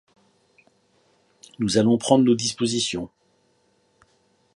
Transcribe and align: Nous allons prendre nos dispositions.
Nous 1.59 1.77
allons 1.77 1.99
prendre 1.99 2.23
nos 2.23 2.33
dispositions. 2.33 3.11